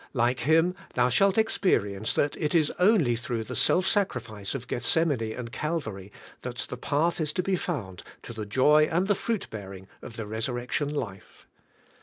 Like 0.13 0.39
Him, 0.39 0.73
thou 0.95 1.09
shalt 1.09 1.37
experience 1.37 2.15
that 2.15 2.35
it 2.37 2.55
is 2.55 2.71
only 2.79 3.15
through 3.15 3.43
the 3.43 3.55
self 3.55 3.85
sacri 3.85 4.19
fice 4.19 4.55
of 4.55 4.67
Gethsemane 4.67 5.31
and 5.31 5.51
Calvary 5.51 6.11
that 6.41 6.57
the 6.69 6.75
path 6.75 7.21
is 7.21 7.31
to 7.33 7.43
be 7.43 7.55
found 7.55 8.01
to 8.23 8.33
the 8.33 8.47
joy 8.47 8.85
and 8.91 9.07
the 9.07 9.13
fruit 9.13 9.47
bearing 9.51 9.87
of 10.01 10.15
the 10.17 10.23
resur 10.25 10.55
rection 10.55 10.91
life. 10.91 11.45